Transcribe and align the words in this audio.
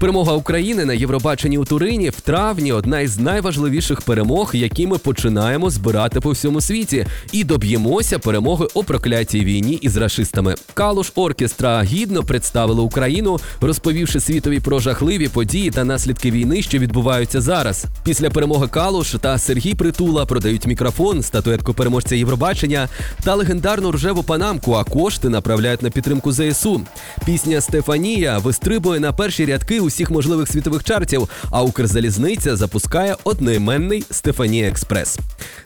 Перемога 0.00 0.32
України 0.32 0.84
на 0.84 0.92
Євробаченні 0.92 1.58
у 1.58 1.64
Турині 1.64 2.10
в 2.10 2.20
травні 2.20 2.72
одна 2.72 3.00
із 3.00 3.18
найважливіших 3.18 4.00
перемог, 4.00 4.50
які 4.54 4.86
ми 4.86 4.98
починаємо 4.98 5.70
збирати 5.70 6.20
по 6.20 6.30
всьому 6.30 6.60
світі, 6.60 7.06
і 7.32 7.44
доб'ємося 7.44 8.18
перемоги 8.18 8.66
у 8.74 8.84
проклятій 8.84 9.44
війні 9.44 9.74
із 9.74 9.96
рашистами. 9.96 10.54
Калуш 10.74 11.12
оркестра 11.14 11.82
гідно 11.82 12.22
представили 12.22 12.82
Україну, 12.82 13.38
розповівши 13.60 14.20
світові 14.20 14.60
про 14.60 14.78
жахливі 14.78 15.28
події 15.28 15.70
та 15.70 15.84
наслідки 15.84 16.30
війни, 16.30 16.62
що 16.62 16.78
відбуваються 16.78 17.40
зараз. 17.40 17.84
Після 18.04 18.30
перемоги 18.30 18.68
Калуш 18.68 19.16
та 19.20 19.38
Сергій 19.38 19.74
Притула 19.74 20.26
продають 20.26 20.66
мікрофон, 20.66 21.22
статуетку 21.22 21.74
переможця 21.74 22.16
Євробачення 22.16 22.88
та 23.24 23.34
легендарну 23.34 23.90
ржеву 23.92 24.22
панамку. 24.22 24.72
А 24.74 24.84
кошти 24.84 25.28
направляють 25.28 25.82
на 25.82 25.90
підтримку 25.90 26.32
ЗСУ. 26.32 26.80
Пісня 27.26 27.60
Стефанія 27.60 28.38
вистрибує 28.38 29.00
на 29.00 29.12
перші 29.12 29.46
рядки 29.46 29.89
усіх 29.90 30.10
можливих 30.10 30.48
світових 30.48 30.84
чартів. 30.84 31.28
А 31.50 31.62
Укрзалізниця 31.62 32.56
запускає 32.56 33.16
одноіменний 33.24 34.04
Стефанія 34.10 34.68
Експрес. 34.68 35.18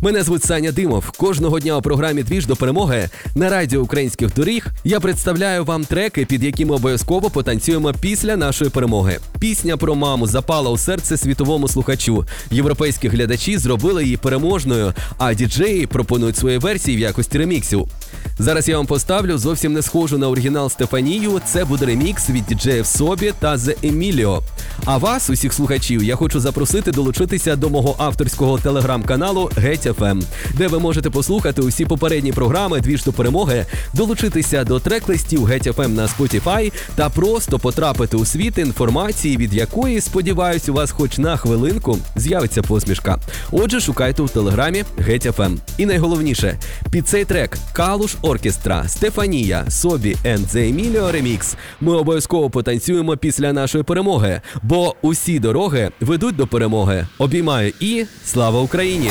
Мене 0.00 0.22
звуть 0.22 0.44
Саня 0.44 0.72
Димов. 0.72 1.10
Кожного 1.10 1.60
дня 1.60 1.76
у 1.76 1.82
програмі 1.82 2.22
Двіж 2.22 2.46
до 2.46 2.56
перемоги 2.56 3.08
на 3.34 3.50
радіо 3.50 3.80
українських 3.80 4.34
доріг 4.34 4.66
я 4.84 5.00
представляю 5.00 5.64
вам 5.64 5.84
треки, 5.84 6.24
під 6.24 6.44
які 6.44 6.64
ми 6.64 6.74
обов'язково 6.74 7.30
потанцюємо 7.30 7.92
після 8.00 8.36
нашої 8.36 8.70
перемоги. 8.70 9.18
Пісня 9.40 9.76
про 9.76 9.94
маму 9.94 10.26
запала 10.26 10.70
у 10.70 10.78
серце 10.78 11.16
світовому 11.16 11.68
слухачу. 11.68 12.24
Європейські 12.50 13.08
глядачі 13.08 13.58
зробили 13.58 14.04
її 14.04 14.16
переможною, 14.16 14.94
а 15.18 15.34
діджеї 15.34 15.86
пропонують 15.86 16.36
свої 16.36 16.58
версії 16.58 16.96
в 16.96 17.00
якості 17.00 17.38
реміксів. 17.38 17.88
Зараз 18.38 18.68
я 18.68 18.76
вам 18.76 18.86
поставлю 18.86 19.38
зовсім 19.38 19.72
не 19.72 19.82
схожу 19.82 20.18
на 20.18 20.28
оригінал 20.28 20.70
Стефанію. 20.70 21.40
Це 21.46 21.64
буде 21.64 21.86
ремікс 21.86 22.30
від 22.30 22.46
діджеїв 22.46 22.86
Собі 22.86 23.32
та 23.38 23.56
The 23.56 23.92
Emilio. 23.92 24.42
А 24.84 24.96
вас, 24.96 25.30
усіх 25.30 25.52
слухачів, 25.52 26.04
я 26.04 26.16
хочу 26.16 26.40
запросити 26.40 26.92
долучитися 26.92 27.56
до 27.56 27.70
мого 27.70 27.94
авторського 27.98 28.58
телеграм-каналу 28.58 29.50
Геть 29.56 29.86
FM, 29.86 30.22
де 30.54 30.68
ви 30.68 30.78
можете 30.78 31.10
послухати 31.10 31.62
усі 31.62 31.84
попередні 31.86 32.32
програми 32.32 32.80
Двіж 32.80 33.04
до 33.04 33.12
перемоги, 33.12 33.66
долучитися 33.94 34.64
до 34.64 34.80
трек-листів 34.80 35.44
Геть 35.44 35.66
FM 35.66 35.88
на 35.88 36.06
Spotify 36.06 36.72
та 36.94 37.08
просто 37.08 37.58
потрапити 37.58 38.16
у 38.16 38.24
світ 38.24 38.58
інформації, 38.58 39.36
від 39.36 39.54
якої, 39.54 40.00
сподіваюсь, 40.00 40.68
у 40.68 40.72
вас 40.72 40.90
хоч 40.90 41.18
на 41.18 41.36
хвилинку 41.36 41.98
з'явиться 42.16 42.62
посмішка. 42.62 43.18
Отже, 43.50 43.80
шукайте 43.80 44.22
у 44.22 44.28
телеграмі 44.28 44.84
Геть 44.98 45.26
FM. 45.26 45.56
І 45.78 45.86
найголовніше, 45.86 46.58
під 46.90 47.08
цей 47.08 47.24
трек 47.24 47.58
Калуш 47.72 48.16
Оркестра, 48.22 48.88
Стефанія, 48.88 49.70
Собі 49.70 50.16
and 50.24 50.38
The 50.38 50.74
Emilio 50.74 51.12
Remix 51.12 51.56
ми 51.80 51.96
обов'язково 51.96 52.50
потанцюємо 52.50 53.16
після 53.16 53.52
нашої 53.52 53.84
перемоги, 53.84 54.40
бо 54.62 54.94
усі 55.02 55.38
дороги 55.38 55.90
ведуть 56.00 56.36
до 56.36 56.46
перемоги. 56.46 57.06
Обіймаю 57.18 57.72
і 57.80 58.04
слава 58.24 58.60
Україні! 58.60 59.10